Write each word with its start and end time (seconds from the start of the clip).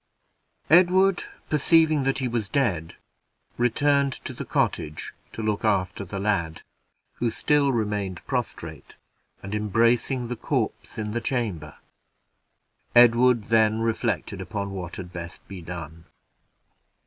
Edward 0.71 1.25
perceiving 1.47 2.05
that 2.05 2.17
he 2.17 2.27
was 2.27 2.49
dead, 2.49 2.95
returned 3.55 4.13
to 4.13 4.33
the 4.33 4.43
cottage 4.45 5.13
to 5.31 5.43
look 5.43 5.63
after 5.63 6.03
the 6.03 6.17
lad, 6.17 6.63
who 7.17 7.29
still 7.29 7.71
remained 7.71 8.25
prostrate 8.25 8.95
and 9.43 9.53
embracing 9.53 10.27
the 10.27 10.35
corpse 10.35 10.97
in 10.97 11.11
the 11.11 11.21
chamber. 11.21 11.75
Edward 12.95 13.43
then 13.43 13.81
reflected 13.81 14.41
upon 14.41 14.71
what 14.71 14.95
had 14.95 15.13
best 15.13 15.47
be 15.47 15.61
done. 15.61 16.05